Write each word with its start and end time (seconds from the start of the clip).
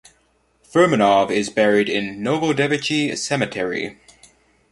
Furmanov 0.63 1.29
is 1.29 1.51
buried 1.51 1.87
in 1.87 2.23
Novodevichy 2.23 3.15
Cemetery. 3.15 3.97